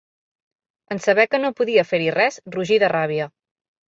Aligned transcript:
En 0.95 1.01
saber 1.03 1.25
que 1.33 1.39
no 1.43 1.51
podia 1.59 1.83
fer-hi 1.89 2.07
res, 2.15 2.39
rugí 2.57 2.79
de 2.85 2.91
ràbia. 2.95 3.29